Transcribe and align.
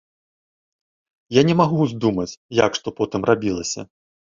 Я 1.39 1.45
не 1.51 1.55
магу 1.61 1.77
ўздумаць, 1.85 2.29
як 2.65 2.71
што 2.83 2.87
потым 3.01 3.21
рабілася. 3.35 3.91